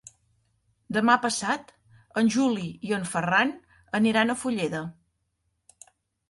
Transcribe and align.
Demà 0.95 1.17
passat 1.25 1.69
en 2.21 2.31
Juli 2.37 2.71
i 2.89 2.95
en 2.99 3.05
Ferran 3.11 3.53
aniran 4.01 4.33
a 4.33 4.37
Fulleda. 4.45 4.83